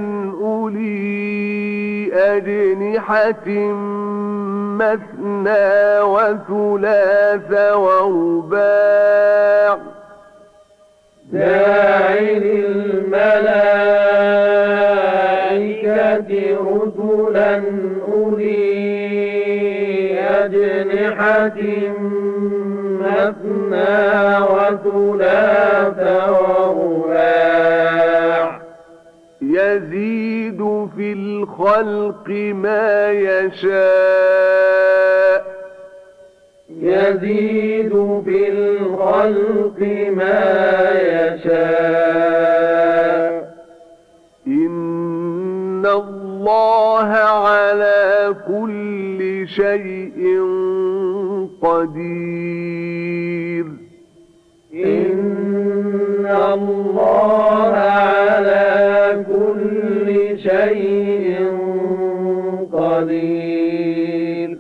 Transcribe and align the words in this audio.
أولي 0.42 2.12
أجنحة 2.14 3.48
مثنى 4.78 6.00
وثلاث 6.02 7.52
ورباع. 7.76 9.12
داعل 11.32 12.44
الملائكة 12.66 13.52
رسلا 16.68 17.54
أولي 18.14 18.72
أجنحة 20.20 21.60
مثنى 23.02 24.02
وثلاث 24.54 26.00
ورباع. 26.30 27.91
يزيد 29.52 30.88
في 30.96 31.14
الخلق 31.14 32.30
ما 32.54 33.12
يشاء. 33.12 33.72
يزيد 36.82 38.22
في 38.26 38.50
الخلق 38.50 39.80
ما 40.10 40.92
يشاء. 40.92 42.32
إن 44.48 45.86
الله 45.86 47.10
على 47.14 48.36
كل 48.48 49.48
شيء 49.48 50.40
قدير. 51.62 53.66
إن 54.74 56.26
الله 56.54 57.81
شيء 60.44 61.58
قدير. 62.74 64.58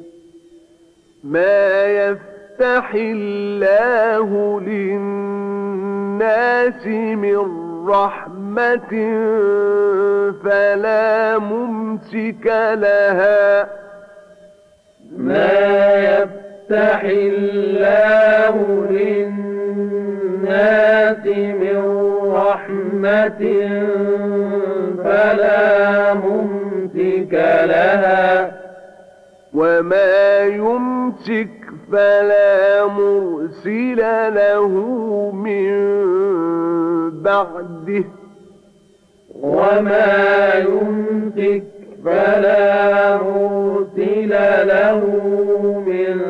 ما 1.23 1.85
يفتح 1.85 2.93
الله 2.93 4.61
للناس 4.61 5.57
من 7.17 7.41
رحمة 7.88 8.91
فلا 10.43 11.38
ممسك 11.38 12.45
لها. 12.73 13.69
ما 15.17 15.51
يفتح 15.95 17.03
الله 17.03 18.56
للناس 18.89 19.50
من 21.28 21.79
رحمة 22.34 23.41
فلا 25.03 26.13
ممسك 26.13 27.34
لها. 27.66 28.51
وما 29.53 30.39
يمسك 30.39 31.50
فلا 31.91 32.85
مرسل 32.85 33.97
له 34.35 34.67
من 35.34 35.72
بعده. 37.22 38.03
وما 39.41 40.53
يمسك 40.56 41.63
فلا 42.06 43.18
مرسل 43.18 44.29
له 44.68 45.01
من 45.88 46.22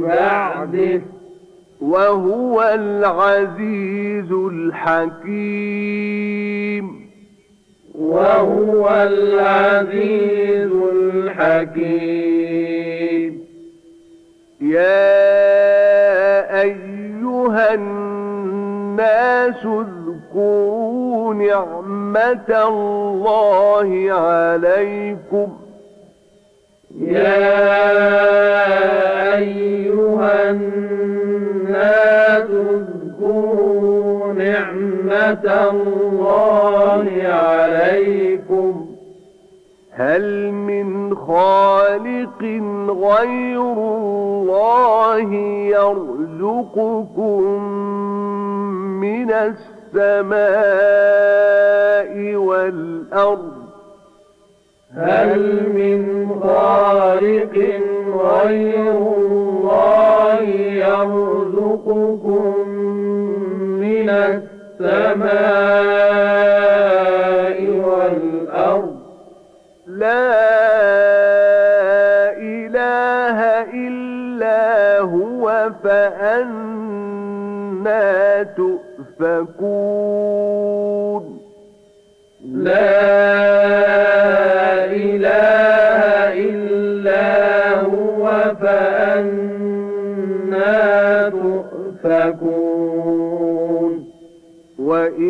بعده. 0.00 1.17
وهو 1.80 2.62
العزيز 2.62 4.32
الحكيم. 4.32 5.68
وهو 7.94 8.88
العزيز 8.88 10.72
الحكيم. 10.92 12.18
يا 14.60 15.18
أيها 16.62 17.74
الناس 17.74 19.66
اذكروا 19.66 21.34
نعمة 21.34 22.68
الله 22.68 24.12
عليكم. 24.12 25.56
يا 27.00 27.68
أيها 29.36 30.50
الناس 30.50 31.37
اذكروا 32.42 34.32
نعمة 34.32 35.70
الله 35.70 37.06
عليكم. 37.22 38.86
هل 39.92 40.52
من 40.52 41.16
خالق 41.16 42.42
غير 42.88 43.62
الله 43.62 45.32
يرزقكم 45.74 47.42
من 49.00 49.30
السماء 49.30 50.38
والأرض؟ 52.34 53.52
هل 54.94 55.62
من 55.74 56.28
خالق 56.42 57.80
غير 58.14 58.98
الله 58.98 60.40
يرزقكم 60.84 62.68
من 63.80 64.08
السماء 64.10 65.28
والأرض. 67.84 68.96
لا 69.86 70.28
إله 72.38 73.38
إلا 73.74 75.00
هو 75.00 75.70
فأنا 75.84 76.88
تؤفكون. 79.22 79.98
لا 82.44 83.37
تؤفكون 92.08 94.04
وإن 94.78 95.22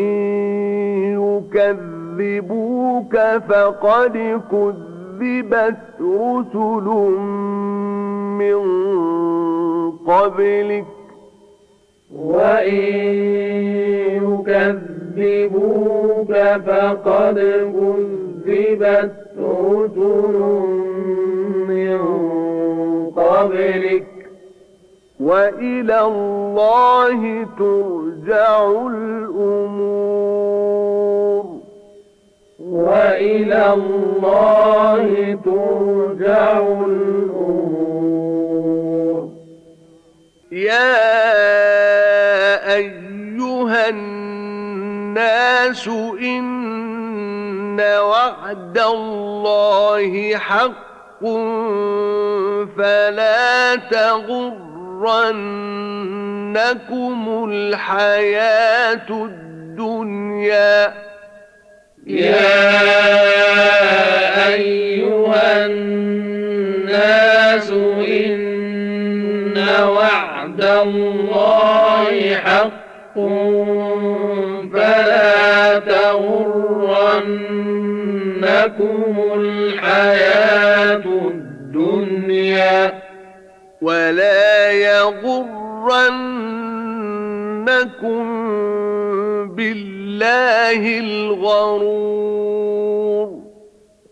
يكذبوك 1.53 3.17
فقد 3.49 4.41
كذبت 4.51 5.77
رسل 6.01 6.87
من 8.39 8.61
قبلك. 10.07 10.87
وإن 12.15 12.85
يكذبوك 15.19 16.33
فقد 16.67 17.39
كذبت 17.75 19.15
رسل 19.39 20.37
من 21.69 22.01
قبلك. 23.17 24.08
وإلى 25.21 26.01
الله 26.01 27.47
ترجع 27.59 28.71
الأمور. 28.71 29.99
وإلى 32.61 33.73
الله 33.73 35.39
ترجع 35.45 36.61
الأمور. 36.61 37.39
يا 40.53 41.17
أيها 42.77 43.89
الناس 43.89 45.89
إن 46.23 47.81
وعد 47.81 48.79
الله 48.79 50.37
حق 50.37 51.25
فلا 52.77 53.75
تغرنكم 56.19 57.45
الحياة 57.51 59.09
الدنيا. 59.11 60.95
يا 62.07 62.49
أيها 64.55 65.67
الناس 65.67 66.91
إن 68.09 69.59
وعد 69.83 70.63
الله 70.63 72.35
حق 72.35 73.15
فلا 74.73 75.79
تغرنكم 75.79 76.65
الحياة 79.35 81.05
الدنيا. 81.31 83.08
ولا 83.83 84.71
يغرنكم 84.71 85.49
بالله 89.55 90.99
الغرور 90.99 92.59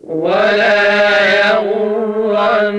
ولا 0.01 1.51
يغرنكم 1.51 2.77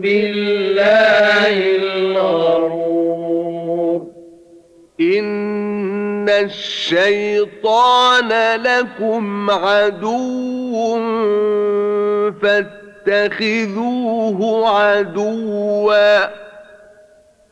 بالله 0.00 1.76
الغرور 1.76 2.86
إن 5.00 6.28
الشيطان 6.28 8.28
لكم 8.62 9.50
عدو 9.50 10.96
فاتخذوه 13.06 14.68
عدوا. 14.68 16.24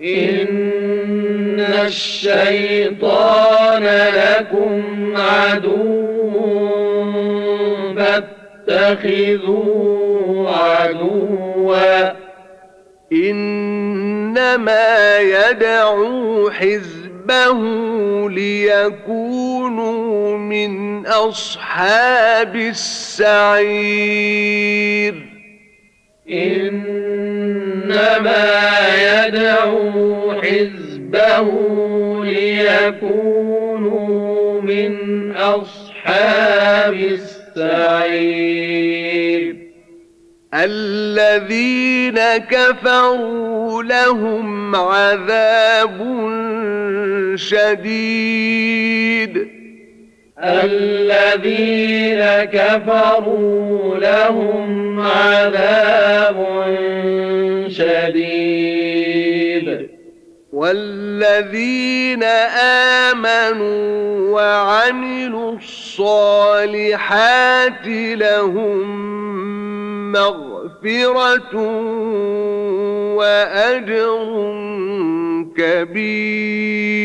إن 0.03 1.61
الشيطان 1.87 3.87
لكم 4.15 4.83
عدو. 5.17 6.05
فاتخذوه 8.67 10.57
عدوا. 10.57 12.13
إنما 13.13 15.19
يدعو 15.19 16.51
حزبه 16.51 17.61
ليكونوا 18.31 20.39
من 20.39 21.07
أصحاب 21.07 22.57
السعير. 22.57 25.34
إنما 26.31 27.95
يدعو 29.05 30.33
حزبه 30.43 31.49
ليكونوا 32.25 33.71
من 34.61 34.93
أصحاب 35.37 36.95
السعير. 36.95 38.45
الذين 40.55 42.19
كفروا 42.37 43.83
لهم 43.83 44.77
عذاب 44.77 45.99
شديد. 47.35 48.85
الذين 50.45 52.21
كفروا 52.45 53.97
لهم 53.97 55.01
عذاب 55.01 56.47
شديد. 57.69 59.25
والذين 60.53 62.23
آمنوا 63.13 64.31
وعملوا 64.35 65.53
الصالحات 65.57 67.07
لهم 67.87 69.05
مغفرة 70.13 71.57
وأجر 73.17 74.55
كبير. 75.57 77.05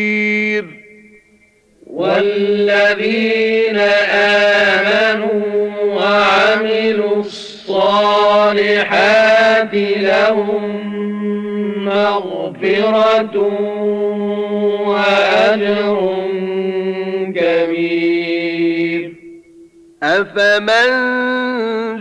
والذين 2.00 3.78
آمنوا 4.16 5.44
وعملوا 5.84 7.16
الصالحات 7.20 8.54
لهم 9.74 10.64
مغفرة 11.86 13.36
وأجر 14.88 15.98
كبير. 17.36 19.02
أفمن 20.04 20.92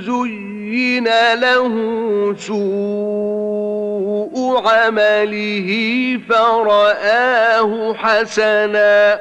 زين 0.00 1.09
له 1.35 1.75
سوء 2.39 3.79
عمله 4.67 5.69
فرآه 6.29 7.95
حسنا 7.95 9.21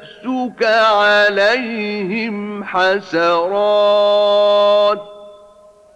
عليهم 0.63 2.63
حسرات. 2.63 4.31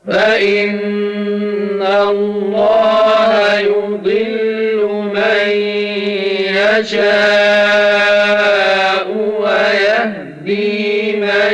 فإن 0.07 1.81
الله 1.81 3.59
يضل 3.59 4.85
من 5.13 5.49
يشاء 6.79 7.05
ويهدي 9.39 11.15
من 11.15 11.53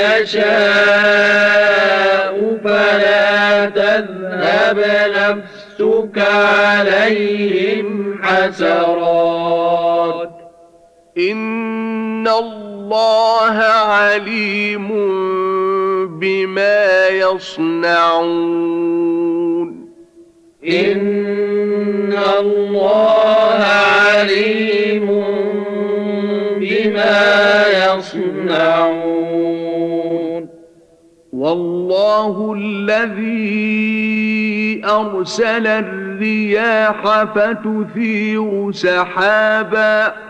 يشاء 0.00 2.34
فلا 2.64 3.66
تذهب 3.66 4.78
نفسك 5.16 6.18
عليهم 6.18 7.88
حسرات. 8.22 10.39
إن 11.18 12.28
الله 12.28 13.56
عليم 13.86 14.88
بما 16.18 17.08
يصنعون 17.08 18.60
إن 20.68 22.14
الله 22.38 23.58
عليم 24.10 25.06
بما 26.60 27.64
يصنعون 27.86 29.10
والله 31.32 32.52
الذي 32.56 33.60
أرسل 34.84 35.66
الرياح 35.66 37.24
فتثير 37.24 38.72
سحابا 38.72 40.29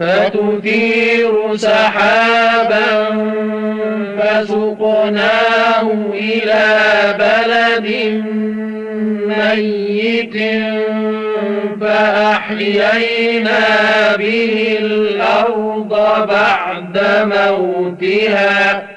فتثير 0.00 1.56
سحابا 1.56 3.10
فسقناه 4.18 5.90
إلى 6.14 6.64
بلد 7.18 7.88
ميت 9.26 10.36
فأحيينا 11.80 13.60
به 14.16 14.78
الأرض 14.80 15.92
بعد 16.28 16.96
موتها. 17.24 18.88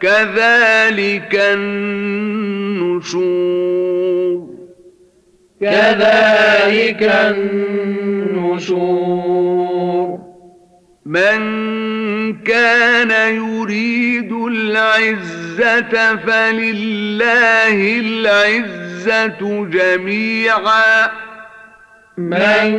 كذلك 0.00 1.40
النشور. 1.54 3.28
كذلك 5.60 7.02
النشور. 7.02 8.18
من 11.08 12.42
كان 12.42 13.10
يريد 13.34 14.32
العزة 14.32 16.16
فلله 16.16 18.00
العزة 18.00 19.66
جميعا. 19.72 21.10
من 22.18 22.78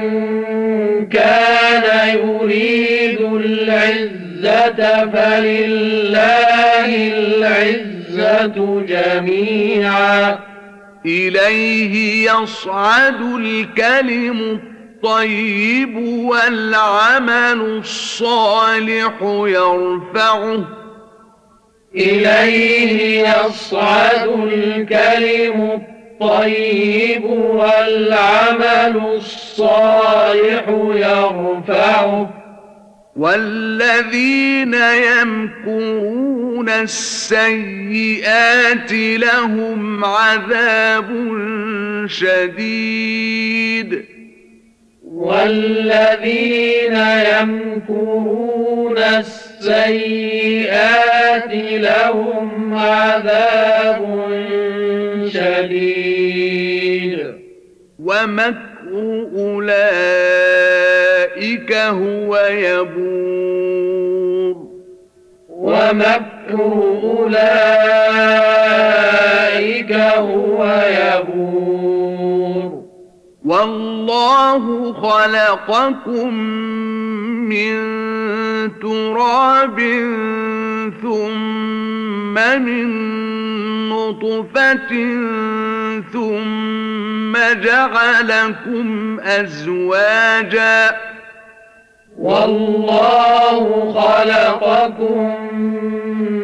كان 1.10 2.18
يريد 2.18 3.22
العزة 3.22 5.06
فلله 5.12 6.90
العزة 7.18 8.82
جميعا. 8.88 10.40
إليه 11.06 12.26
يصعد 12.32 13.22
الكلم 13.22 14.60
الطيب 15.04 15.98
والعمل 15.98 17.62
الصالح 17.62 19.14
يرفعه. 19.46 20.68
إليه 21.96 23.30
يصعد 23.30 24.28
الكلم 24.28 25.82
الطيب 26.22 27.24
والعمل 27.26 29.02
الصالح 29.16 30.64
يرفعه. 30.96 32.30
والذين 33.16 34.74
يمكرون 34.74 36.70
السيئات 36.70 38.92
لهم 38.92 40.06
عذاب 40.06 41.08
شديد. 42.08 44.19
والذين 45.20 46.96
يمكرون 47.40 48.98
السيئات 48.98 50.50
لهم 51.54 52.74
عذاب 52.74 54.02
شديد. 55.34 57.20
ومكر 58.00 58.90
أولئك 59.38 60.52
هو 61.74 62.38
يبور. 62.38 63.60
ومكر 65.50 66.60
أولئك 67.04 67.52
هو 69.94 70.82
يبور. 70.88 71.79
والله 73.50 74.94
خلقكم 74.94 76.34
من 77.50 77.76
تراب 78.82 79.80
ثم 81.02 82.34
من 82.62 82.90
نطفة 83.90 84.92
ثم 86.14 87.34
جعلكم 87.64 89.20
أزواجا. 89.20 90.98
والله 92.20 93.66
خلقكم 93.94 95.38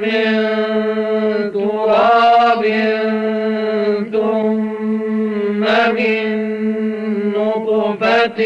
من 0.02 0.32
تراب 1.54 2.64
ثم 4.12 5.62
من 5.96 6.36
نطفة 7.76 8.40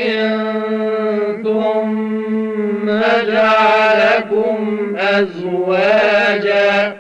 ثم 1.44 2.86
جعلكم 3.28 4.58
أزواجا 4.98 6.98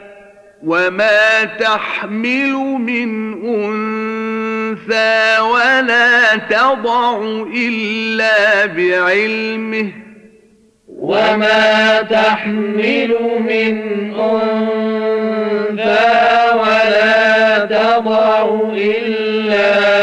وما 0.63 1.43
تحمل 1.59 2.53
من 2.79 3.33
أنثى 3.43 5.39
ولا 5.39 6.35
تضع 6.35 7.21
إلا 7.55 8.65
بعلمه 8.65 9.91
وما 10.99 12.01
تحمل 12.01 13.15
من 13.39 13.75
أنثى 14.15 15.79
ولا 16.55 17.65
تضع 17.65 18.49
إلا 18.73 19.81
بعلمه 19.81 19.98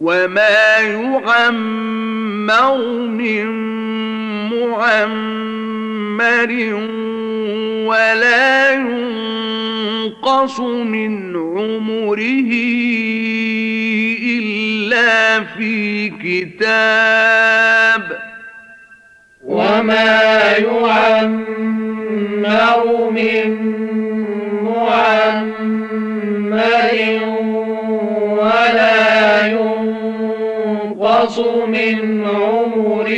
وما 0.00 0.78
يعمر 0.78 2.76
من 3.06 3.46
معمر 4.50 6.50
ولا 7.86 8.72
ينقص 8.72 10.60
من 10.60 11.36
عمره 11.36 12.50
إلا 14.38 15.44
في 15.44 16.08
كتاب 16.08 18.02
وما 19.44 20.52
يعمر 20.58 21.50
من 23.10 23.50
معمر 24.64 25.40
ولا 28.38 29.46
ينقص 29.46 29.79
من 31.66 32.24
عمره 32.24 33.10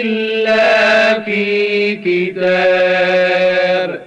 إلا 0.00 1.20
في 1.20 1.96
كتاب. 1.96 4.02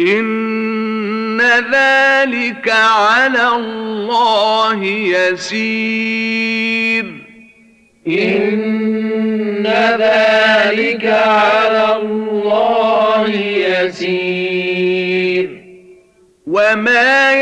إن 0.00 1.40
ذلك 1.40 2.70
على 2.70 3.48
الله 3.56 4.84
يسير. 4.84 7.04
إن 8.08 9.66
ذلك 10.00 11.06
على 11.06 11.96
الله 12.02 13.30
يسير. 13.56 15.60
وما 16.46 17.32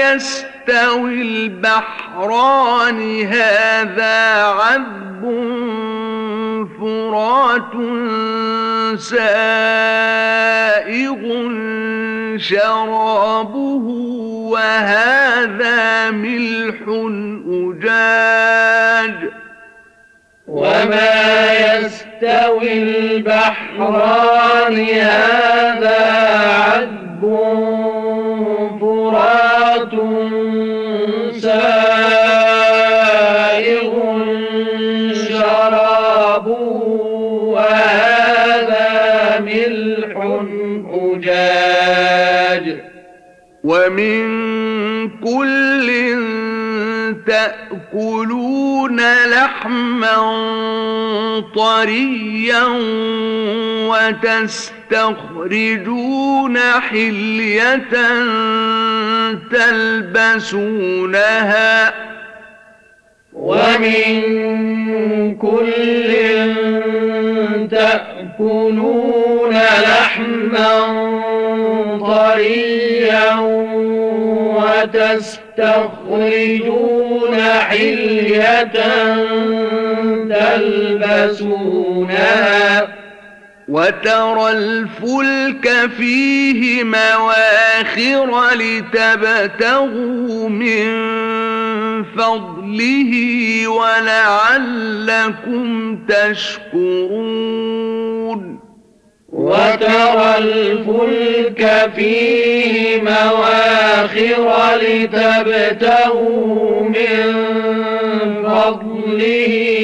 يستوي 0.69 1.23
البحران 1.23 3.01
هذا 3.27 4.43
عذب 4.43 5.23
فرات 6.81 7.73
سائغ 9.01 9.19
شرابه 12.37 13.87
وهذا 14.53 16.11
ملح 16.11 16.77
أجاج. 17.49 19.15
وما 20.49 21.53
يستوي 21.53 22.73
البحران 22.73 24.79
هذا 24.89 26.01
عذب 26.73 27.23
سائغ 31.41 32.69
شرابه 35.29 36.49
وهذا 37.55 38.89
ملح 39.41 40.13
أجاج 40.93 42.65
ومن 43.65 44.29
كل 45.09 45.89
تأكلون 47.27 49.01
لحما 49.27 50.17
طريا 51.55 52.65
وتستخرجون 54.93 56.59
حلية 56.59 57.79
تلبسونها 60.41 61.93
ومن 63.33 64.25
كل 65.37 66.15
تأكلون 67.71 69.53
لحما 69.83 70.79
طريا 72.01 73.35
وتستخرجون 74.57 75.99
حلية 77.69 78.73
تلبسونها 81.29 82.29
وترى 83.69 84.51
الفلك 84.51 85.91
فيه 85.99 86.85
مواخر 86.85 88.51
لتبتغوا 88.55 90.49
من 90.49 90.89
فضله 92.05 93.13
ولعلكم 93.69 95.19
تشكرون. 96.07 97.49
وترى 99.33 100.35
الفلك 100.39 101.91
فيه 101.97 103.03
مواخر 103.03 104.77
لتبتغوا 104.83 106.49
من 106.83 107.35
فضله 108.45 109.78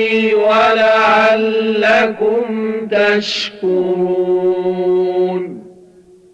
ولعلكم 0.55 2.45
تشكرون. 2.91 4.15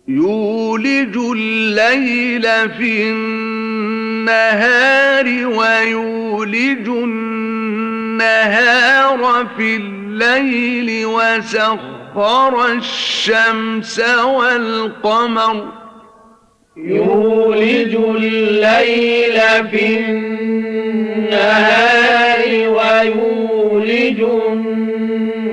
يولج 0.09 1.17
الليل 1.17 2.43
في 2.71 3.11
النهار 3.11 4.67
ويولج 5.47 6.89
النهار 6.89 8.29
في 9.57 9.77
الليل 9.77 11.07
وسخر 11.07 12.67
الشمس 12.73 14.01
والقمر. 14.25 15.73
يولج 16.77 17.95
الليل 17.95 19.41
في 19.71 19.99
النهار 19.99 21.61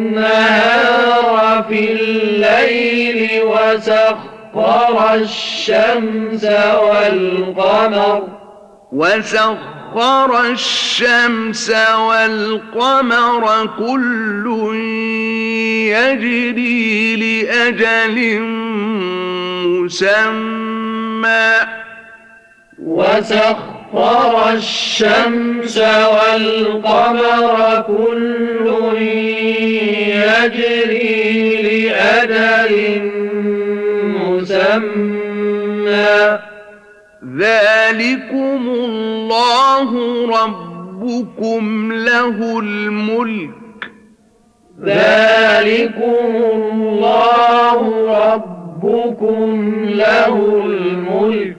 النهار 0.08 1.64
في 1.70 1.92
الليل 1.92 3.42
وسخر 3.44 5.14
الشمس 5.14 6.44
والقمر. 6.84 8.28
وسخر 8.92 10.42
الشمس 10.42 11.70
والقمر 12.10 13.70
كل 13.80 14.46
يجري 15.92 17.16
لأجل 17.16 18.42
مسمى. 19.68 21.52
وسخر 22.80 23.77
الشمس 24.54 25.78
والقمر 25.78 27.84
كل 27.88 28.98
يجري 30.12 31.62
لأجل 31.62 32.74
مسمى. 34.20 36.40
ذلكم 37.38 38.70
الله 38.70 39.90
ربكم 40.44 41.94
له 41.94 42.60
الملك. 42.60 43.50
ذلكم 44.84 46.36
الله 46.52 47.82
ربكم 48.08 49.76
له 49.90 50.36
الملك. 50.66 51.58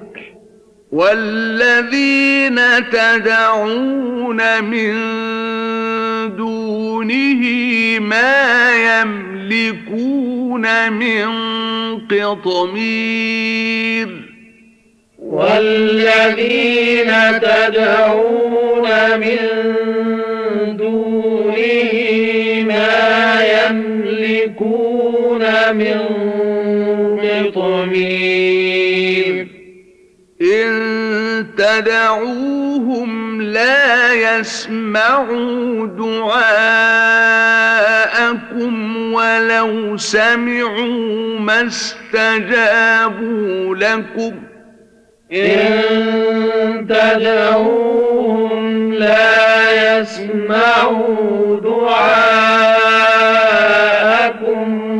والذين 0.92 2.61
تدعون 2.92 4.64
من 4.64 4.94
دونه 6.37 7.42
ما 7.98 8.70
يملكون 9.01 10.92
من 10.92 11.27
قطمير 12.09 14.09
والذين 15.18 17.12
تدعون 17.40 18.88
من 19.20 19.38
دونه 20.77 21.92
ما 22.64 23.40
يملكون 23.68 25.42
من 25.77 25.98
قطمير 27.20 28.57
إن 30.42 31.46
تدعوهم 31.57 33.42
لا 33.42 34.14
يسمعوا 34.14 35.87
دعاءكم 35.87 36.33
ولو 39.12 39.96
سمعوا 39.96 41.38
ما 41.38 41.66
استجابوا 41.66 43.74
لكم. 43.77 44.33
إن 45.33 46.87
تدعوهم 46.88 48.92
لا 48.92 49.98
يسمعوا 49.98 51.61
دعاءكم 51.61 52.79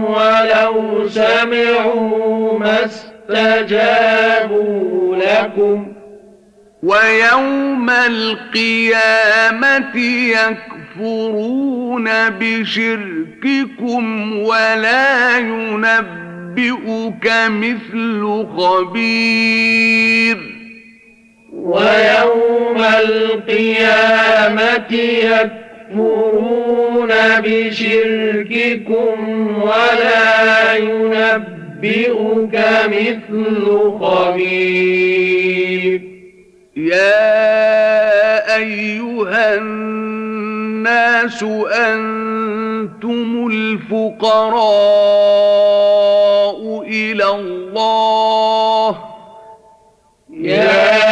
ولو 0.05 1.09
سمعوا 1.09 2.59
ما 2.59 2.85
استجابوا 2.85 4.98
لكم 5.29 5.93
ويوم 6.83 7.91
القيامة 7.91 9.97
يكفرون 10.97 12.09
بشرككم 12.29 14.33
ولا 14.43 15.39
ينبئك 15.39 17.33
مثل 17.49 18.45
خبير. 18.57 20.39
ويوم 21.53 22.85
القيامة 23.05 24.93
يكفرون 25.93 27.13
بشرككم 27.45 29.17
ولا 29.63 30.75
ينبئك 31.83 32.55
مثل 32.89 33.67
خبير. 34.01 36.01
يا 36.77 38.57
أيها 38.57 39.55
الناس 39.55 41.43
أنتم 41.73 43.49
الفقراء 43.53 44.89
إلى 46.87 47.31
الله. 47.31 48.99
يا 50.31 51.08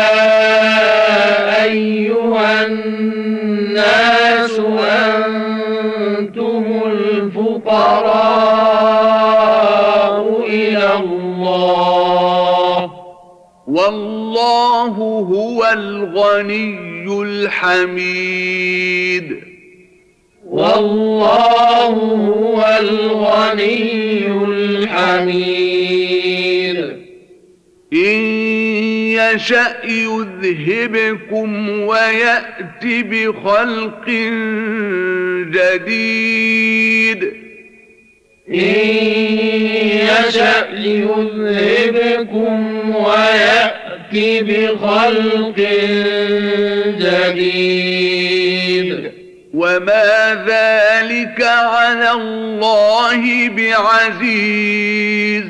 والله 14.46 14.94
هو 15.28 15.72
الغني 15.72 17.22
الحميد. 17.22 18.46
والله 20.46 21.86
هو 21.86 22.78
الغني 22.80 24.26
الحميد. 24.48 25.76
إن 27.92 28.20
يشأ 29.18 29.84
يذهبكم 29.84 31.70
ويأت 31.80 32.84
بخلق 32.84 34.08
جديد. 35.50 37.24
إن 38.50 38.88
يشأ 40.08 40.68
يذهبكم 40.74 42.60
ويأت 42.96 43.75
بخلق 44.40 45.58
جديد. 46.98 48.90
وما 49.54 50.44
ذلك 50.48 51.42
على 51.42 52.10
الله 52.10 53.48
بعزيز. 53.48 55.44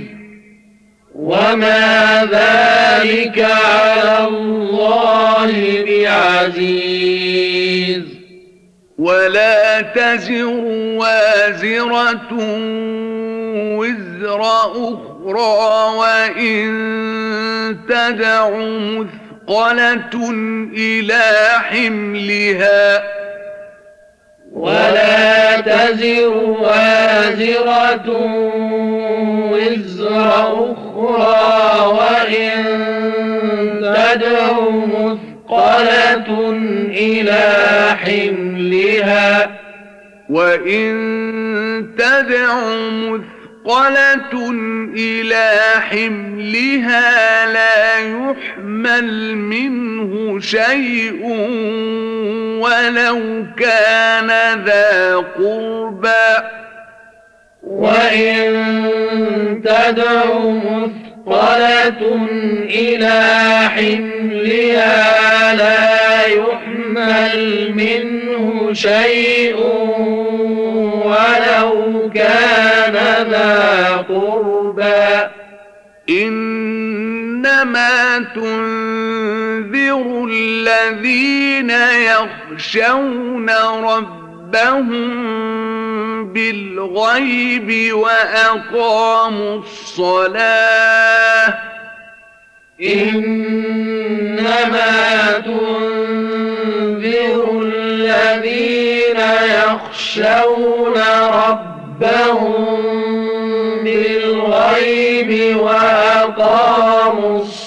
وما 1.15 2.29
ذلك 2.33 3.41
على 3.41 4.29
الله 4.29 5.53
بعزيز. 5.89 8.03
ولا 8.99 9.81
تزر 9.81 10.45
وازرة 10.97 12.33
وزر 13.79 14.41
أخرى. 14.41 15.16
وإن 15.27 16.67
تدع 17.89 18.49
مثقلة 19.49 20.31
إلى 20.77 21.23
حملها 21.71 23.03
ولا 24.53 25.61
تزر 25.61 26.29
وازرة 26.61 28.09
وزر 29.53 30.31
أخرى 30.73 31.87
وإن 31.87 32.65
تدع 33.81 34.61
مثقلة 34.87 36.51
إلى 36.91 37.43
حملها 38.05 39.51
وإن 40.31 40.97
تدع 41.99 42.55
مثقلة 43.03 43.36
إلى 44.97 45.51
حملها 45.91 47.47
لا 47.53 47.99
يحمل 47.99 49.37
منه 49.37 50.41
شيء 50.41 51.23
ولو 52.61 53.47
كان 53.59 54.31
ذا 54.65 55.17
قربى. 55.17 56.47
وإن 57.63 58.67
تدع 59.65 60.25
مثقلة 61.27 62.27
إلى 62.63 63.23
حملها 63.69 65.55
لا 65.55 66.27
يحمل 66.27 67.73
منه 67.75 68.73
شيء 68.73 69.36
تنذر 78.37 80.29
الذين 80.31 81.71
يخشون 81.71 83.51
ربهم 83.85 85.17
بالغيب 86.33 87.95
وأقاموا 87.97 89.59
الصلاة 89.59 91.55
إنما 92.83 94.53
تنذر 95.45 96.83
الذين 97.63 99.21
يخشون 99.65 100.95
ربهم 101.33 102.83
بالغيب 103.85 105.57
وأقاموا 105.57 107.37
الصلاة 107.41 107.66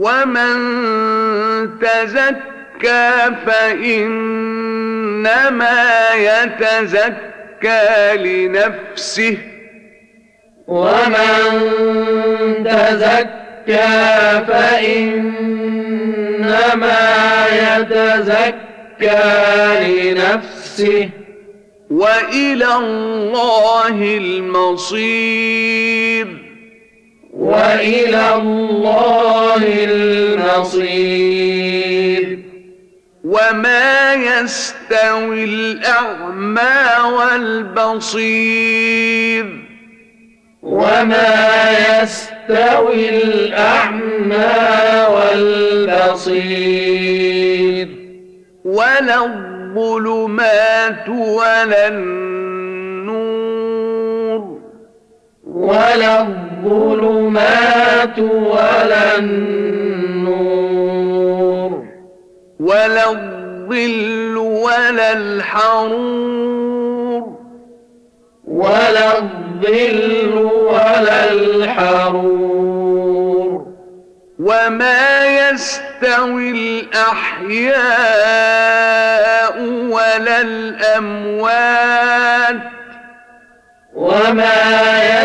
ومن 0.00 0.56
تزكى 1.78 3.10
فإنما 3.46 4.70
يتزكى 6.14 7.86
لنفسه 8.16 9.36
ومن 10.66 11.50
تزكى 12.64 13.90
فإنما 14.48 15.46
يتزكى 17.52 19.20
لنفسه 19.84 21.08
وإلى 21.90 22.74
الله 22.76 24.16
المصير 24.18 25.70
وإلى 27.40 28.34
الله 28.34 29.84
المصير. 29.84 32.38
وما 33.24 34.14
يستوي 34.14 35.44
الأعمى 35.44 37.16
والبصير. 37.18 39.46
وما 40.62 41.70
يستوي 42.02 43.08
الأعمى 43.08 44.54
والبصير. 45.14 46.40
ولا 48.64 49.24
الظلمات 49.24 51.08
ولا 51.08 51.88
النور. 51.88 53.30
ولا 55.46 56.20
الظلمات 56.20 56.49
ولا 58.26 59.18
النور 59.18 60.60
ولا 62.60 63.10
الظل 63.10 64.36
ولا 64.36 65.12
الحرور 65.12 66.60
ولا 68.44 69.18
الظل 69.18 70.38
ولا 70.44 71.32
الحرور 71.32 72.70
وما 74.40 75.26
يستوي 75.26 76.50
الأحياء 76.50 77.80
ولا 79.90 80.40
الأموات 80.40 81.90
وما 83.94 85.24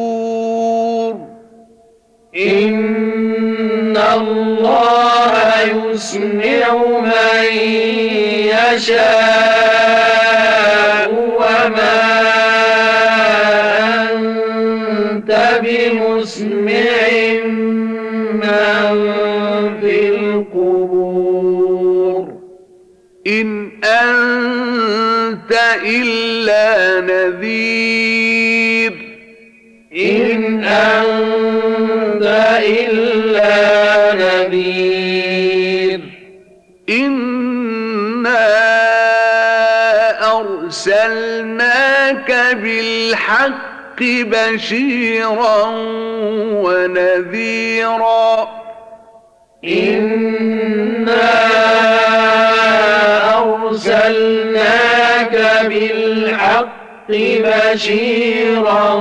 الله 4.21 5.33
يسمع 5.61 6.65
من 7.01 7.45
يشاء 8.73 9.51
وما 11.37 12.01
أنت 14.11 15.31
بمسمع 15.63 16.95
من 18.33 18.93
في 19.81 19.95
القبور. 20.09 21.41
إن 23.27 23.49
أنت 23.83 25.53
إلا 25.85 27.01
نذير. 27.01 28.93
إن 29.95 30.63
أنت 30.63 32.25
إلا 32.63 33.00
بالحق 43.21 44.01
بشيرا 44.01 45.65
ونذيرا. 46.63 48.49
إنا 49.63 51.31
أرسلناك 53.43 55.35
بالحق 55.67 57.11
بشيرا 57.11 58.93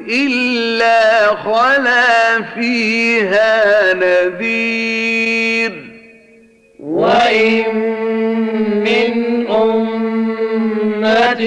إلا 0.09 1.27
خلا 1.27 2.43
فيها 2.55 3.95
نذير. 3.95 5.73
وإن 6.81 7.75
من 8.85 9.47
أمة 9.51 11.43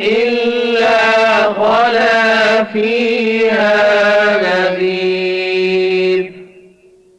إلا 0.00 0.98
خلا 1.52 2.64
فيها 2.64 3.74
نذير. 4.42 6.32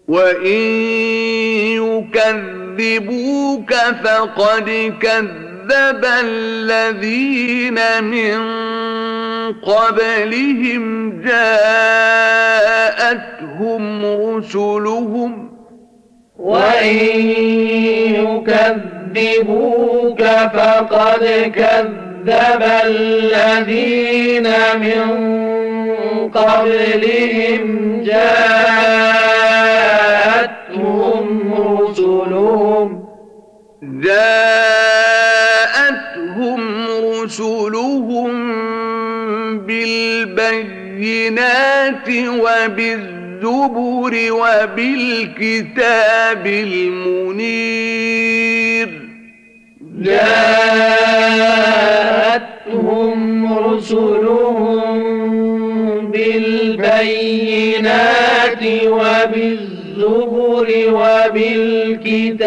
وإن 0.08 0.62
يكذبوك 2.78 3.74
فقد 4.04 4.94
كذب 5.70 6.04
الذين 6.24 7.80
من 8.04 8.40
قبلهم 9.54 11.12
جاءتهم 11.22 12.56
رسلهم 14.06 15.50
وإن 16.40 16.90
يكذبوك 19.16 20.22
فقد 20.54 21.52
كذب 21.56 22.64
الذين 22.86 24.48
من 24.80 25.04
قبلهم 26.34 27.64
جاءتهم 28.04 29.14
رسلهم 31.54 33.04
جاءتهم 33.84 34.63
بالبينات 41.30 42.10
وبالزبر 42.28 44.14
وبالكتاب 44.32 45.68
المنير. 46.48 47.80
جاءتهم 50.04 50.34
رسلهم 53.58 54.92
بالبينات 56.12 57.44
وبالزبر 58.86 60.68
وبالكتاب 60.90 62.42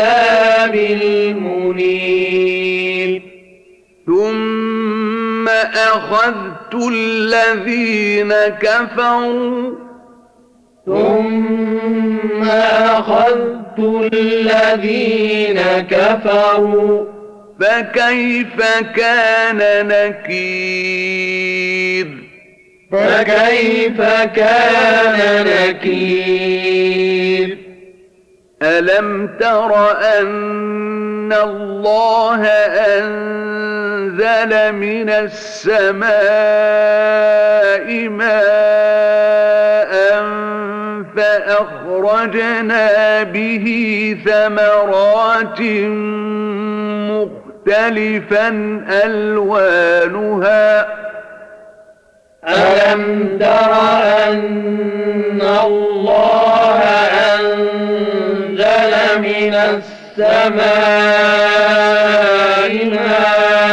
المنير. 1.03 2.27
ثم 4.07 5.49
أخذت 5.75 6.56
الذين 6.89 8.33
كفروا. 8.33 9.75
ثم 10.87 12.43
أخذت 12.45 13.79
الذين 14.13 15.61
كفروا. 15.91 17.05
فكيف 17.61 18.57
كان 18.97 19.89
نكير؟ 19.89 20.87
فكيف 22.93 24.01
كان 24.37 25.47
نكير؟ 25.47 26.87
ألم 28.63 29.29
تر 29.41 29.91
أن 30.21 31.33
الله 31.33 32.47
أنزل 32.97 34.73
من 34.73 35.11
السماء 35.11 36.09
ماء 38.09 39.97
فأخرجنا 41.17 43.23
به 43.23 44.17
ثمرات 44.27 45.61
مختلفا 47.67 48.49
ألوانها 49.05 50.87
ألم 52.49 53.39
تر 53.41 53.73
أن 54.29 55.41
الله 55.65 56.81
أنزل 56.81 58.16
من 59.19 59.55
السماء 59.55 61.07
ماء 62.93 63.67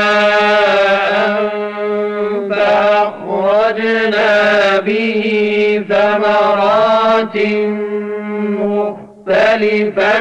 فأخرجنا 2.49 4.31
به 4.79 5.23
ثمرات 5.89 7.37
مختلفا 8.59 10.15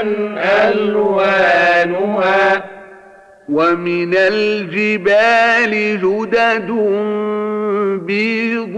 ألوانها 0.69 2.43
ومن 3.49 4.15
الجبال 4.15 5.73
جدد 6.01 6.71
بيض 8.07 8.77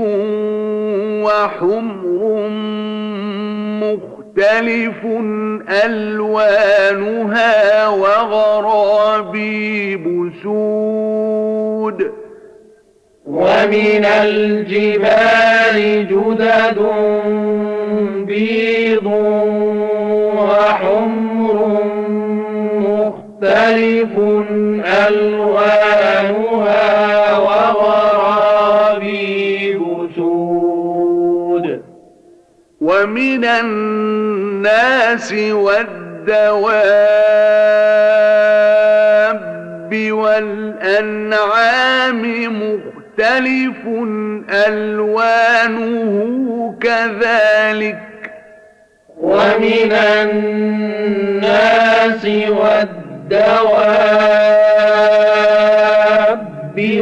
وحمر 1.24 2.48
مختلف 4.34 5.04
ألوانها 5.84 7.88
وغرابيب 7.88 10.04
سود. 10.42 12.12
ومن 13.26 14.04
الجبال 14.04 15.76
جدد 16.08 16.78
بيض 18.26 19.06
وحمر 20.36 21.56
مختلف 22.78 23.93
ومن 33.14 33.44
الناس 33.44 35.32
والدواب 35.32 36.50
والأنعام 40.10 41.42
مختلف 42.62 43.76
ألوانه 44.50 46.14
كذلك 46.82 47.98
ومن 49.20 49.92
الناس 50.22 51.44
والدواب 52.48 53.04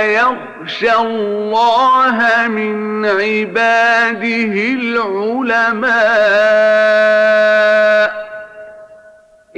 يخشى 0.00 0.92
الله 0.92 2.18
من 2.48 3.06
عباده 3.06 4.54
العلماء. 4.80 5.88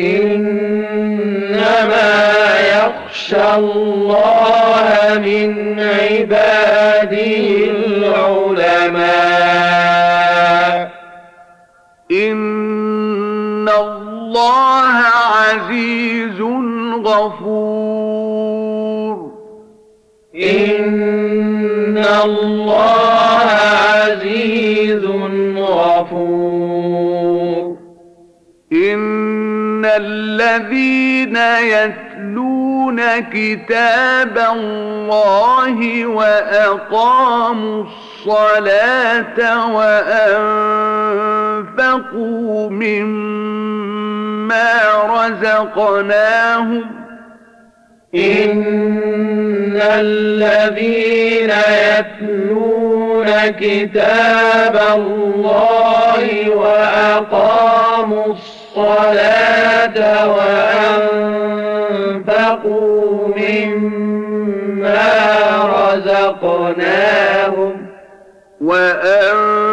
إنما 0.01 1.01
يخشى 2.61 3.55
الله 3.55 4.89
من 5.25 5.81
عباده 5.81 7.21
العلماء. 7.71 9.30
الله 13.79 14.91
عزيز 15.31 16.41
غفور. 17.05 18.51
إن 20.35 22.05
الله 22.25 23.49
عزيز 23.95 25.05
غفور. 25.57 26.81
إن 28.73 29.85
الذين 29.85 31.37
يتلون 31.63 32.70
كتاب 33.33 34.39
الله 34.53 36.07
وأقاموا 36.07 37.85
الصلاة 37.85 39.41
وأنفقوا 41.77 42.71
مما 42.71 43.91
رزقناهم. 45.09 46.85
إن 48.15 49.81
الذين 49.83 51.51
يتلون 51.89 53.27
كتاب 53.51 54.77
الله 54.95 56.51
وأقاموا 56.57 58.27
الصلاة 58.27 59.99
وأنفقوا 60.29 61.70
مما 63.37 65.11
رزقناهم 65.93 67.73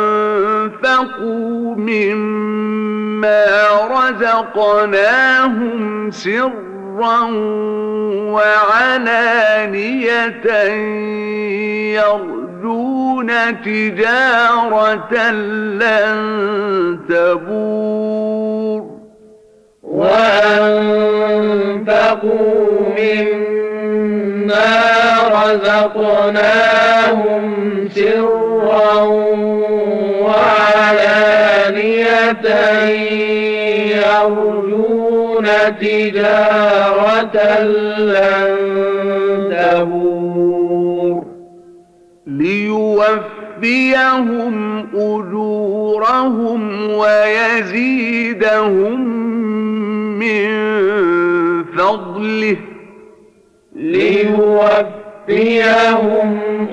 وأنفقوا 0.08 1.76
مما 1.76 3.46
رزقناهم 3.92 6.12
سرا 6.12 7.20
وعلانية 8.34 10.44
يرجون 11.94 13.30
تجارة 13.62 15.32
لن 15.32 16.20
تبور 17.10 18.87
وأنفقوا 19.98 21.82
مما 22.98 24.74
رزقناهم 25.34 27.44
سرا 27.96 29.02
وعلانية. 30.22 31.26
يرجون 33.98 35.48
تجارة 35.82 37.38
لن 37.98 38.56
تبور. 39.52 41.18
ليوفيهم 42.28 44.56
أجورهم 44.96 46.62
ويزيدهم 46.92 47.78
من 50.20 50.48
فضله 51.64 52.58
ليوفيهم 53.76 55.18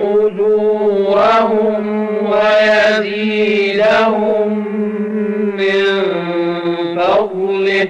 أجورهم 0.01 1.85
ويزيدهم 2.31 3.69
من 5.57 6.03
فضله. 6.97 7.89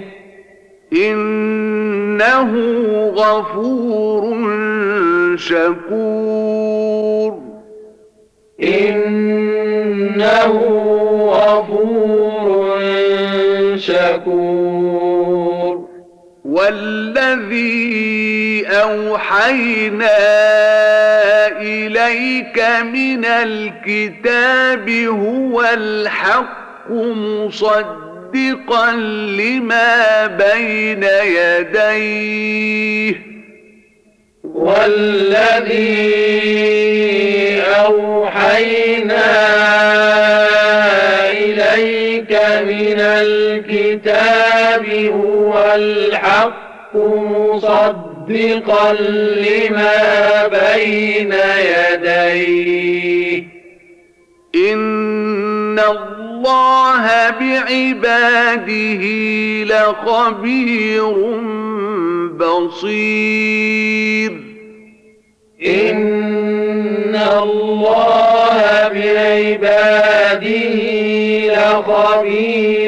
إنه 0.93 2.51
غفور 3.17 4.25
شكور. 5.37 7.33
إنه 8.63 10.53
غفور 11.29 12.55
شكور. 13.77 14.94
والذي 16.65 18.65
أوحينا 18.69 20.17
إليك 21.61 22.65
من 22.93 23.25
الكتاب 23.25 24.91
هو 24.91 25.63
الحق 25.75 26.91
مصدقا 26.91 28.93
لما 29.41 30.27
بين 30.27 31.03
يديه. 31.25 33.15
والذي 34.45 36.15
أوحينا 37.87 39.25
إليك 41.31 42.33
من 42.67 43.01
الكتاب 43.01 44.87
هو 44.89 45.34
الحق 45.53 46.95
مصدقا 46.95 48.93
لما 48.93 50.47
بين 50.47 51.35
يديه. 51.93 53.43
إن 54.73 55.79
الله 55.79 57.31
بعباده 57.41 59.03
لخبير 59.65 61.15
بصير. 62.39 64.33
إن 65.67 67.17
الله 67.43 68.89
بعباده 68.89 70.45
لخبير 71.47 72.84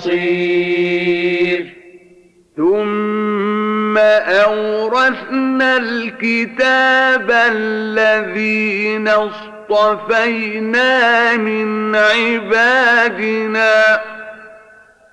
بصير 0.00 1.66
ثم 2.56 3.98
أورثنا 3.98 5.76
الكتاب 5.76 7.30
الذين 7.30 9.08
اصطفينا 9.08 10.90
من 11.36 11.96
عبادنا. 11.96 14.00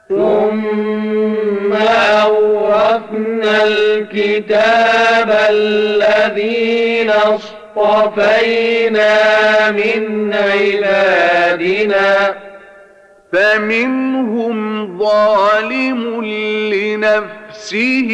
ثم 0.10 1.73
أورثنا 2.23 3.63
الكتاب 3.63 5.38
الذين 5.50 7.10
اصطفينا 7.10 9.12
من 9.71 10.34
عبادنا. 10.34 12.36
فمنهم 13.34 14.58
ظالم 15.00 16.02
لنفسه 16.74 18.10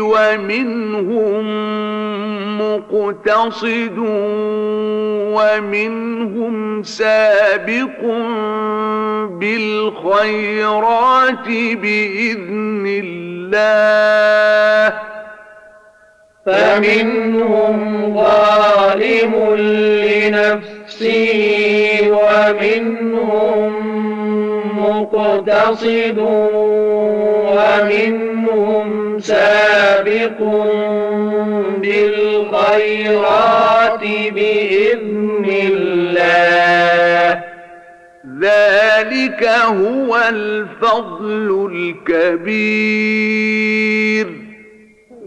ومنهم 0.00 1.44
مقتصد 2.58 3.98
ومنهم 5.38 6.54
سابق 6.82 8.00
بالخيرات 9.40 11.46
بإذن 11.82 12.84
الله. 13.04 14.94
فمنهم 16.46 17.78
ظالم 18.14 19.32
لنفسه 20.08 21.40
ومنهم 22.10 23.77
مقتصد 25.12 26.18
ومنهم 27.56 29.18
سابق 29.18 30.38
بالخيرات 31.78 34.00
بإذن 34.34 35.46
الله. 35.72 37.42
ذلك 38.42 39.42
هو 39.44 40.10
الفضل 40.28 41.48
الكبير. 42.08 44.26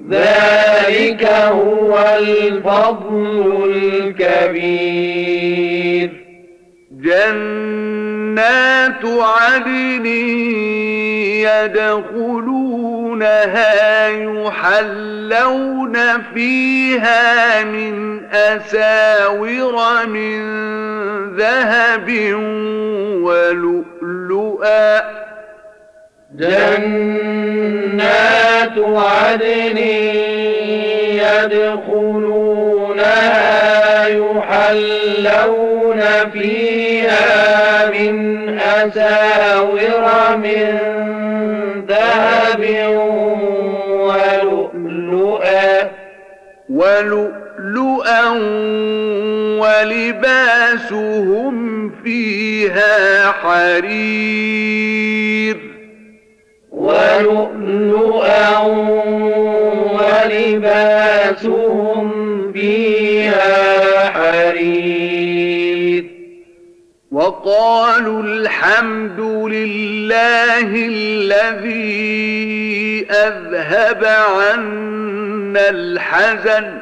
ذلك 0.09 1.23
هو 1.25 2.17
الفضل 2.19 3.73
الكبير. 4.19 6.09
جنات 7.03 9.05
عدن 9.05 10.05
يدخلونها 12.21 14.07
يحلون 14.07 15.97
فيها 16.33 17.63
من 17.63 18.21
أساور 18.33 20.05
من 20.07 20.41
ذهب 21.35 22.09
ولؤلؤا. 23.23 25.01
جنات 26.35 27.17
عدن 28.77 29.77
يدخلونها 31.51 33.60
يحلون 34.37 36.01
فيها 36.33 37.89
من 37.89 38.15
أساور 38.59 40.37
من 40.37 40.79
ذهب 41.87 42.61
ولؤلؤا 44.07 45.89
ولؤلؤا 46.69 48.29
ولباسهم 49.61 51.55
فيها 52.03 53.31
حرير. 53.31 54.81
ولؤلؤا 56.71 58.57
ولباسهم 60.31 61.31
فيها 62.53 63.00
وقالوا 67.11 68.23
الحمد 68.23 69.19
لله 69.19 70.67
الذي 70.87 71.91
أذهب 73.11 74.05
عنا 74.05 75.69
الحزن. 75.69 76.81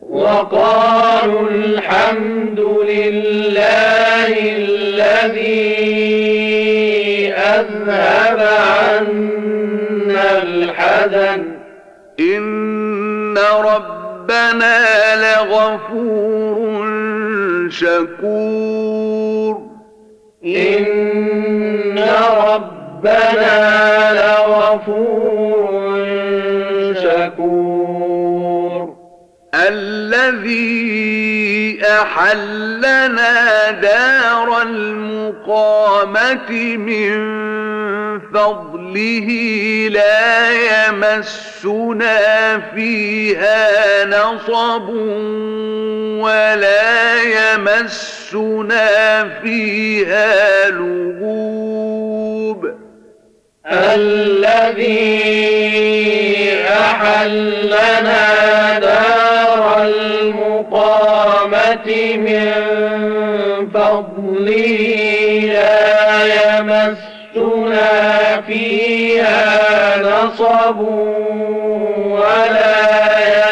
وقالوا 0.00 1.48
الحمد 1.50 2.60
لله 2.60 4.34
الذي 4.56 5.72
أذهب 7.32 8.40
عنا 8.78 10.42
الحزن. 10.42 11.42
إن 12.20 13.38
ربنا 13.38 14.86
لغفور 15.16 16.82
شكور. 17.70 19.62
إن 20.44 21.98
ربنا 22.46 24.12
لغفور 24.12 25.72
شكور. 26.94 28.96
الذي 29.54 30.82
أحلنا 31.84 33.70
دار 33.70 34.62
المقامة 34.62 36.76
من 36.76 37.12
فضله 38.20 39.28
لا 39.90 40.50
يمسنا 40.50 42.18
فيها 42.74 44.04
نصب 44.04 44.88
ولا 46.22 47.22
يمسنا 47.22 48.88
فيها 49.42 50.70
لغوب. 50.70 52.02
الذي 53.66 55.12
أحلنا 56.68 58.22
دار 58.78 59.82
المقامة 59.82 61.36
من 62.16 62.52
فضله 63.74 64.91
ولا 72.10 72.88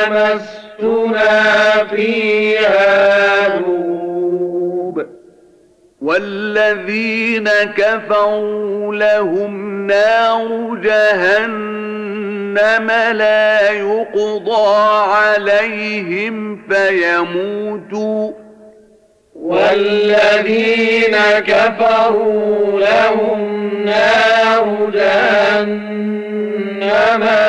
يمسنا 0.07 1.85
فيها 1.91 3.11
والذين 6.11 7.49
كفروا 7.77 8.95
لهم 8.95 9.87
نار 9.87 10.75
جهنم 10.83 12.11
لا 13.13 13.71
يقضى 13.71 14.77
عليهم 15.13 16.63
فيموتوا 16.71 18.33
والذين 19.43 21.17
كفروا 21.47 22.81
لهم 22.81 23.61
نار 23.85 24.91
جهنم 24.95 26.11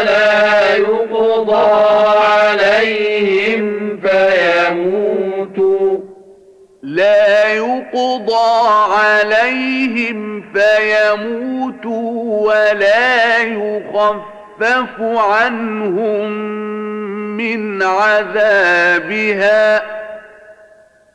لا 0.06 0.76
يقضى 0.76 1.72
عليهم 2.18 4.00
فيموتوا. 4.02 5.98
لا 6.84 7.54
يقضى 7.54 8.68
عليهم 8.92 10.44
فيموتوا 10.54 12.12
ولا 12.48 13.38
يخفف 13.38 15.02
عنهم 15.02 16.32
من 17.38 17.84
عذابها. 17.84 19.82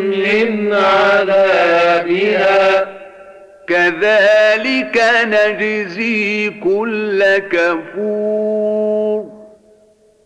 من 0.09 0.73
عذابها. 0.73 1.77
كذلك 3.67 5.03
نجزي 5.23 6.49
كل 6.49 7.23
كفور. 7.37 9.25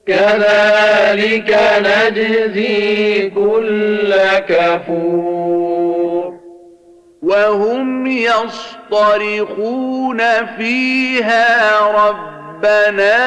كذلك 0.08 1.60
نجزي 1.86 3.30
كل 3.30 4.14
كفور. 4.50 6.01
وهم 7.32 8.08
يصطرخون 8.08 10.22
فيها 10.58 11.80
ربنا 12.08 13.18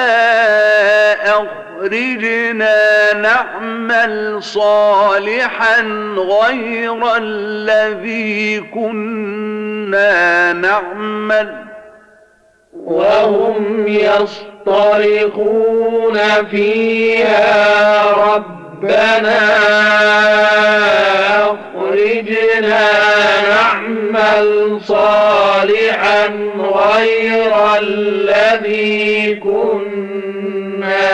أخرجنا 1.22 3.14
نعمل 3.14 4.42
صالحا 4.42 5.80
غير 6.16 7.16
الذي 7.16 8.60
كنا 8.60 10.52
نعمل. 10.52 11.64
وهم 12.84 13.88
يصطرخون 13.88 15.38
فيها 16.50 18.04
ربنا 18.34 18.63
أخرجنا 21.44 22.88
نعمل 23.48 24.80
صالحا 24.84 26.26
غير 26.58 27.52
الذي 27.80 29.34
كنا 29.34 31.04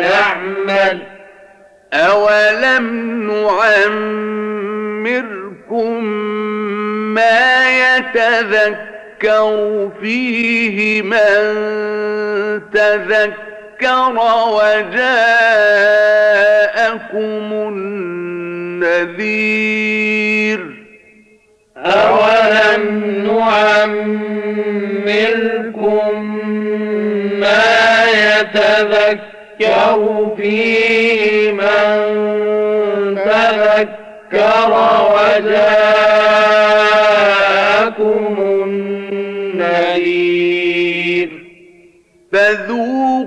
نعمل. 0.00 0.98
أولم 1.94 2.86
نعمركم 5.00 6.04
ما 7.14 7.70
يتذكر 7.96 9.50
فيه 10.02 11.02
من 11.02 11.40
تذكر 12.72 13.59
وجاءكم 13.82 15.18
النذير. 18.82 19.40
أولم 21.76 22.84
نعمركم 24.86 26.14
ما 27.40 28.04
يتذكر 28.04 29.98
فيه 30.36 31.52
من 31.52 32.00
تذكر 33.24 34.70
وجاءكم 35.14 35.72
النذير. 39.60 40.20
فذوقوا 42.32 43.19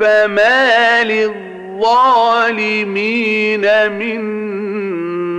فما 0.00 1.04
للظالمين 1.04 1.32
من 3.92 4.20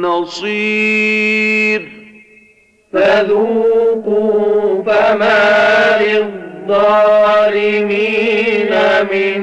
نصير 0.01 1.81
فذوقوا 2.93 4.83
فما 4.83 5.99
للظالمين 6.01 6.33
من 9.11 9.41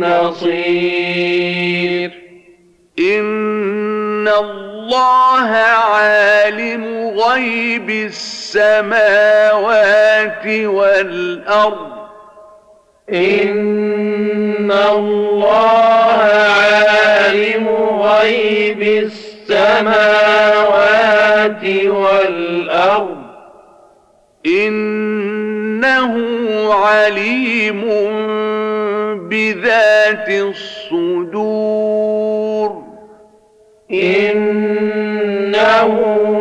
نصير 0.00 2.10
إن 2.98 4.28
الله 4.28 5.50
عالم 5.50 7.08
غيب 7.18 7.90
السماوات 7.90 8.96
والأرض 10.46 12.07
إن 13.12 14.72
الله 14.72 16.22
عالم 16.22 17.68
غيب 18.02 18.82
السماوات 19.48 21.64
والأرض 21.86 23.16
إنه 24.46 26.14
عليم 26.74 27.84
بذات 29.28 30.28
الصدور 30.28 31.38
إنه 33.90 35.94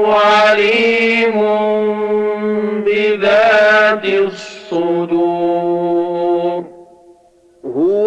عليم 0.07 1.37
بذات 2.85 4.05
الصدور 4.05 5.26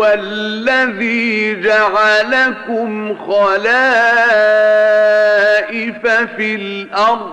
هو 0.01 0.07
الذي 0.07 1.61
جعلكم 1.61 3.17
خلائف 3.17 3.67
في 6.37 6.55
الأرض. 6.55 7.31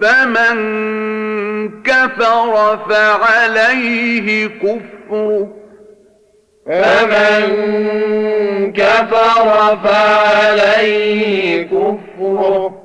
فمن 0.00 0.56
كفر 1.82 2.78
فعليه 2.90 4.46
كفره. 4.46 5.48
فمن 6.66 8.21
كفر 8.76 9.78
فعليه 9.84 11.62
كفره. 11.62 12.78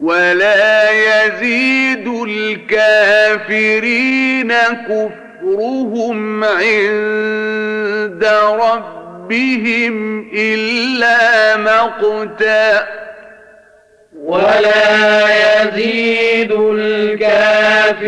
ولا 0.00 0.90
يزيد 0.90 2.08
الكافرين 2.28 4.52
كفرهم 4.88 6.44
عند 6.44 8.24
ربهم 8.60 10.26
إلا 10.34 11.56
مقتا. 11.56 12.86
ولا 14.24 15.28
يزيد 15.28 16.52
الكافرين 16.52 18.06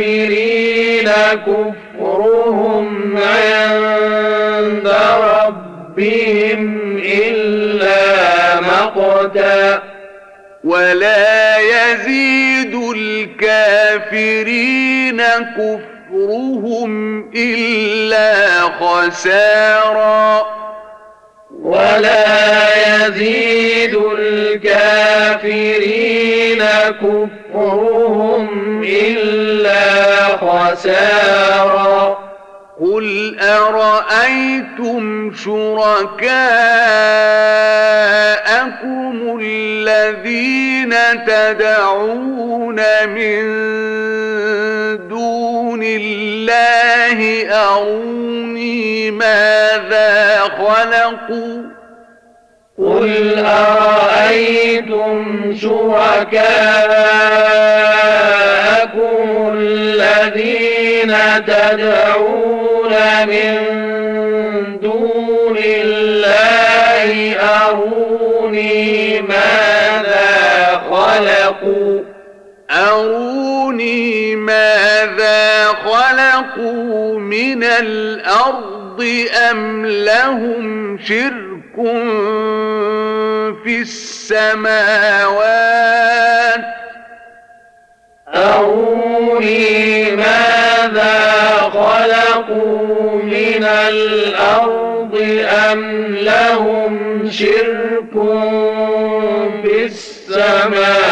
كفرهم 1.46 3.16
عند 3.16 4.86
ربهم 5.22 6.87
إلا 7.26 8.60
مقتا. 8.60 9.82
ولا 10.64 11.58
يزيد 11.58 12.74
الكافرين 12.96 15.22
كفرهم 15.56 16.90
إلا 17.34 18.60
خسارا. 18.60 20.46
ولا 21.62 22.26
يزيد 22.86 23.98
الكافرين 24.18 26.62
كفرهم 27.02 28.82
إلا 28.84 30.24
خسارا. 30.24 32.27
قل 32.80 33.36
أرأيتم 33.40 35.32
شركاءكم 35.34 36.28
الذين 39.42 40.94
تدعون 41.26 42.76
من 43.06 43.42
دون 45.08 45.82
الله 45.82 47.46
أروني 47.50 49.10
ماذا 49.10 50.40
خلقوا؟ 50.40 51.62
قل 52.78 53.38
أرأيتم 53.38 55.18
شركاءكم 55.56 56.48
الذين 59.54 61.14
تدعون 61.46 62.67
من 63.24 63.54
دون 64.82 65.58
الله 65.58 67.36
أروني 67.40 69.20
ماذا 69.20 70.80
خلقوا. 70.90 72.00
أروني 72.70 74.36
ماذا 74.36 75.66
خلقوا 75.66 77.18
من 77.18 77.64
الأرض 77.64 79.04
أم 79.50 79.86
لهم 79.86 80.98
شرك 80.98 81.74
في 83.64 83.80
السماوات؟ 83.80 85.18
أروني 88.34 89.97
خلقوا 92.48 93.22
من 93.22 93.64
الأرض 93.64 95.18
أم 95.72 96.06
لهم 96.14 97.30
شرك 97.30 98.12
في 99.62 99.84
السماوات 99.84 101.08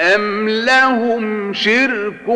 أم 0.00 0.48
لهم 0.48 1.54
شرك 1.54 2.26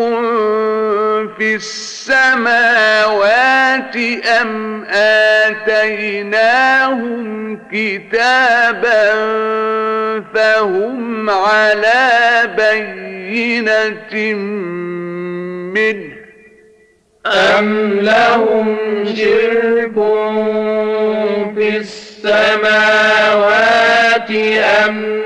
في 1.39 1.55
السماوات 1.55 3.27
أم 4.41 4.85
آتيناهم 5.45 6.47
كتابا 7.73 9.13
فهم 10.35 11.31
على 11.31 12.43
بينة 12.57 14.35
منه 15.75 16.26
أم 17.33 18.01
لهم 18.01 18.77
شرك 19.17 19.95
في 21.55 21.77
السماوات 21.77 23.47
أم 24.87 25.23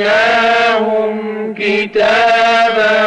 آتيناهم 0.00 1.54
كتابا 1.58 3.00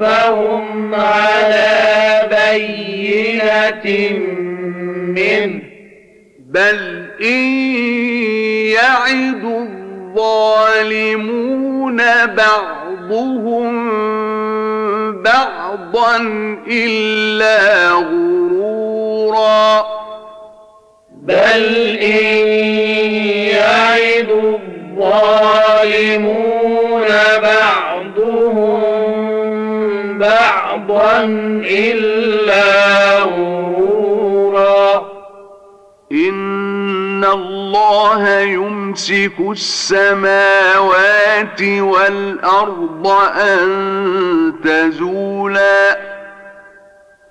فهم 0.00 0.94
على 0.94 2.28
بينة 2.30 3.86
منه 5.06 5.60
بل 6.38 7.10
إن 7.22 7.50
يعد 8.72 9.44
الظالمون 10.16 11.96
بعضهم 12.26 13.90
بعضا 15.22 16.16
إلا 16.70 17.90
غرورا. 17.90 19.86
بل 21.22 21.98
إن 22.02 22.46
يعد 23.56 24.30
الظالمون 24.98 25.40
بعضهم 27.42 28.80
بعضا 30.18 31.22
إلا 31.70 32.19
الله 37.90 38.40
يمسك 38.40 39.32
السماوات 39.50 41.62
والأرض 41.62 43.06
أن 43.36 44.52
تزولا. 44.64 45.98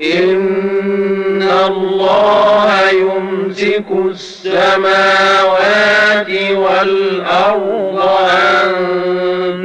إن 0.01 1.49
الله 1.65 2.89
يمسك 2.89 3.85
السماوات 4.05 6.29
والأرض 6.51 7.99
أن 8.31 8.73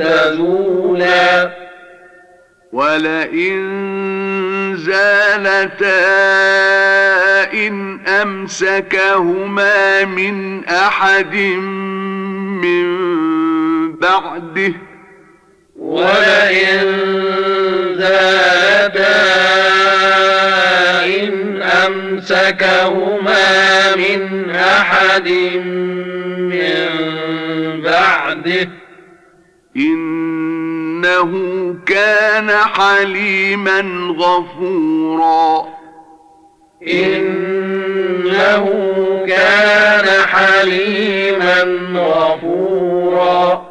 تزولا. 0.02 1.50
ولئن 2.72 3.64
زالتا 4.76 7.03
أمسكهما 8.22 10.04
من 10.04 10.64
أحد 10.64 11.34
من 12.64 12.86
بعده 13.96 14.72
ولئن 15.78 16.94
زالتا 17.98 19.24
إن 21.04 21.62
أمسكهما 21.62 23.36
من 23.96 24.50
أحد 24.50 25.28
من 26.38 26.88
بعده 27.82 28.68
إنه 29.76 31.30
كان 31.86 32.50
حليما 32.50 33.80
غفورا 34.18 35.74
إنه 36.88 38.64
كان 39.28 40.08
حليما 40.26 41.62
غفورا. 41.94 43.64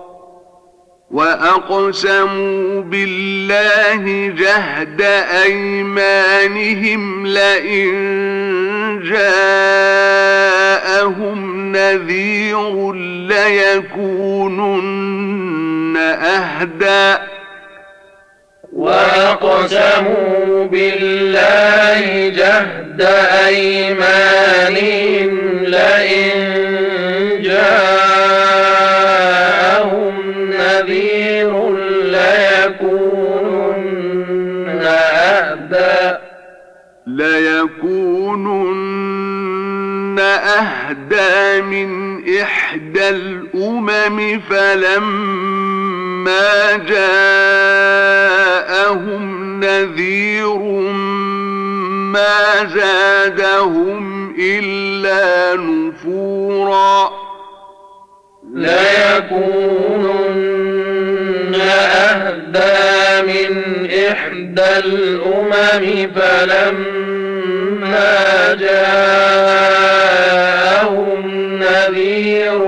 وأقسموا 1.12 2.82
بالله 2.82 4.34
جهد 4.38 5.02
أيمانهم 5.46 7.28
لئن 7.28 7.94
جاءهم 9.04 10.32
نذير 11.72 12.92
ليكونن 13.28 15.04
أهدى. 15.98 17.18
وأقسموا 18.76 20.66
بالله 20.66 22.30
جهد 22.30 23.02
أيمانهم 23.48 25.30
لئن 25.66 26.83
ما 52.14 52.66
زادهم 52.76 54.36
إلا 54.40 55.56
نفورا. 55.56 57.10
ليكونن 58.54 59.94
أهدى 61.56 63.22
من 63.32 63.54
إحدى 64.08 64.78
الأمم 64.78 66.12
فلما 66.16 67.34
جاءهم 68.54 70.02
نذير 71.60 72.60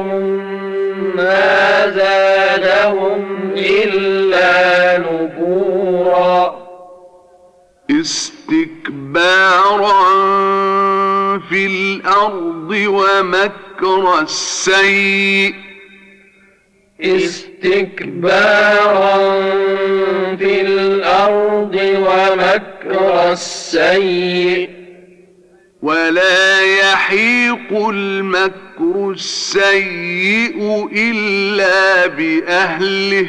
ما 1.15 1.91
زادهم 1.95 3.21
إلا 3.57 4.97
نفورا. 4.97 5.35
استكبارا 8.85 10.03
في 11.49 11.65
الأرض 11.65 12.71
ومكر 12.71 14.19
السيء. 14.21 15.55
استكبارا 17.01 18.35
في 20.35 20.61
الأرض 20.61 21.75
ومكر 21.75 23.31
السيء. 23.31 24.69
ولا 25.81 26.61
يحيق 26.61 27.89
المكر 27.89 29.11
السيء 29.11 30.89
إلا 30.93 32.07
بأهله. 32.07 33.27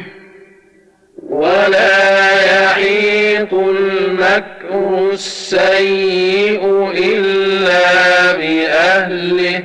ولا 1.29 2.63
يحيط 2.63 3.55
المكر 3.55 5.11
السيء 5.13 6.93
إلا 6.97 8.33
بأهله. 8.33 9.63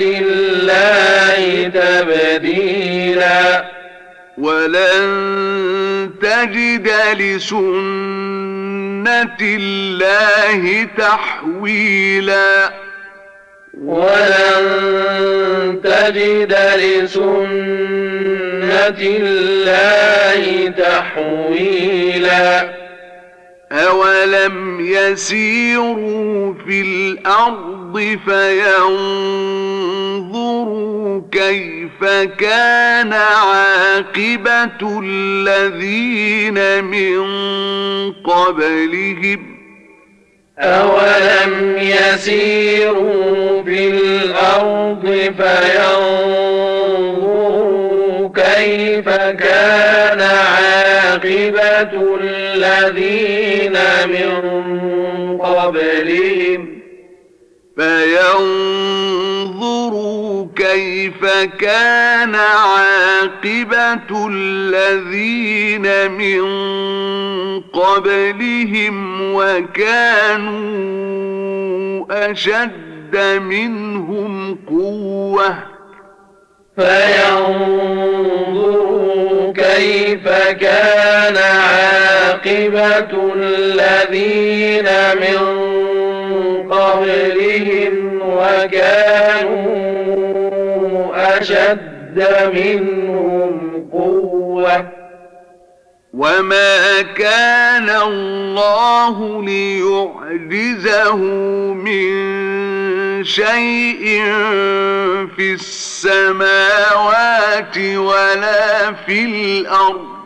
الله 0.00 1.70
تبديلا. 1.74 3.77
ولن 4.38 6.10
تجد 6.22 6.88
لسنة 7.18 7.58
الله 9.40 10.86
تحويلا. 10.98 12.70
ولن 13.84 14.64
تجد 15.84 16.56
لسنة 16.76 17.28
الله 19.00 20.72
تحويلا. 20.78 22.77
أولم 23.72 24.80
يسيروا 24.80 26.54
في 26.66 26.80
الأرض 26.80 28.18
فينظروا 29.98 31.22
كيف 31.32 32.04
كان 32.38 33.12
عاقبة 33.12 35.00
الذين 35.04 36.84
من 36.84 37.22
قبلهم 38.12 39.58
أولم 40.58 41.76
يسيروا 41.78 43.62
في 43.62 43.88
الأرض 43.88 45.02
فينظروا 45.38 47.27
كيف 48.38 49.08
كان 49.18 50.20
عاقبة 50.20 52.18
الذين 52.20 53.76
من 54.08 54.30
قبلهم؟ 55.38 56.78
فينظروا 57.76 59.68
كيف 60.56 61.26
كان 61.60 62.34
عاقبة 62.34 64.28
الذين 64.30 66.10
من 66.10 66.42
قبلهم 67.60 68.96
وكانوا 69.34 70.58
أشد 72.30 73.16
منهم 73.40 74.58
قوةً. 74.68 75.77
فينظروا 78.38 78.78
كيف 79.52 80.28
كان 80.60 81.36
عاقبة 81.36 83.32
الذين 83.36 84.88
من 85.20 85.38
قبلهم 86.70 87.94
وكانوا 88.22 89.58
أشد 91.38 92.18
منهم 92.54 93.52
قوة. 93.92 94.76
وما 96.14 97.02
كان 97.16 97.90
الله 97.90 99.42
ليعجزه 99.42 101.16
من 101.74 102.18
شيء 103.24 104.04
في 105.36 105.52
السماوات 105.54 106.98
ولا 107.78 108.92
في 108.92 109.24
الأرض. 109.24 110.18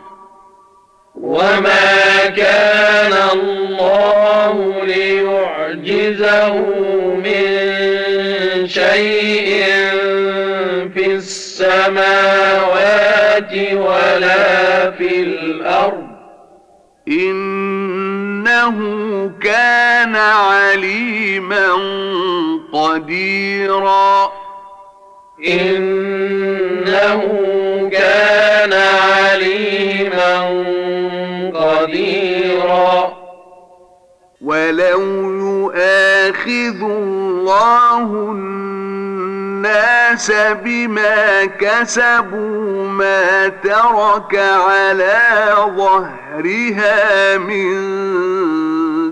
وما 1.15 2.25
كان 2.25 3.13
الله 3.33 4.83
ليعجزه 4.83 6.53
من 7.25 7.47
شيء 8.67 9.63
في 10.93 11.05
السماوات 11.05 11.93
ولا 13.73 14.91
في 14.91 15.21
الأرض. 15.21 16.07
إنه 18.63 19.31
كان 19.41 20.15
عليما 20.15 21.67
قديرا. 22.73 24.31
إنه 25.47 27.21
كان 27.91 28.73
عليما 28.73 30.39
قديرا. 31.53 33.13
ولو 34.41 35.01
يؤاخذ 35.31 36.81
الله 36.81 38.31
الناس 39.73 40.31
بما 40.63 41.45
كسبوا 41.45 42.87
ما 42.87 43.47
ترك 43.47 44.35
على 44.69 45.19
ظهرها 45.77 47.37
من 47.37 47.73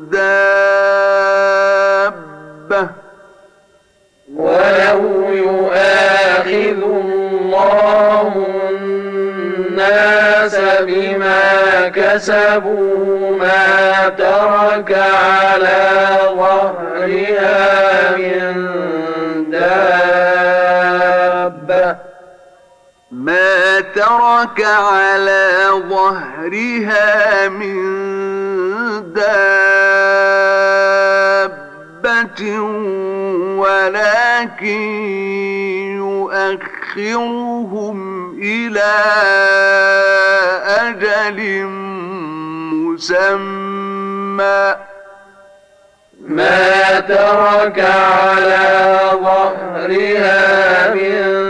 دابة. 0.09 0.41
ولو 4.35 5.29
يؤاخذ 5.33 6.81
الله 6.83 8.45
الناس 8.69 10.55
بما 10.81 11.87
كسبوا 11.87 13.37
ما 13.37 14.09
ترك 14.17 14.91
على 14.93 16.17
ظهرها 16.35 18.17
من 18.17 18.65
دابة 19.51 20.40
ما 23.21 23.79
ترك 23.79 24.65
على 24.65 25.67
ظهرها 25.89 27.49
من 27.49 27.81
دابة 29.13 30.41
ولكن 33.57 34.81
يؤخرهم 36.97 37.97
إلى 38.41 38.93
أجل 40.65 41.65
مسمى. 42.73 44.75
ما 46.27 46.99
ترك 46.99 47.79
على 47.79 48.99
ظهرها 49.13 50.93
من 50.93 51.41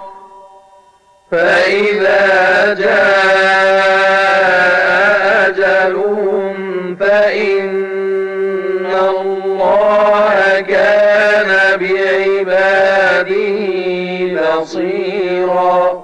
فإذا 1.31 2.75
جاء 2.75 3.87
أجلهم 5.49 6.97
فإن 7.01 7.77
الله 9.09 10.61
كان 10.61 11.79
بعباده 11.81 13.27
بصيرا. 14.43 15.96